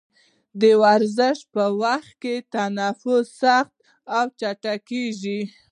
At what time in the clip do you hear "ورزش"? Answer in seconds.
0.83-1.37